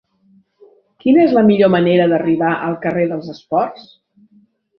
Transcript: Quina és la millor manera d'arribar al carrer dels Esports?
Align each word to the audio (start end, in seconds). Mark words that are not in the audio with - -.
Quina 1.03 1.21
és 1.25 1.35
la 1.39 1.43
millor 1.49 1.71
manera 1.73 2.07
d'arribar 2.15 2.49
al 2.69 2.79
carrer 2.87 3.05
dels 3.13 3.29
Esports? 3.37 3.87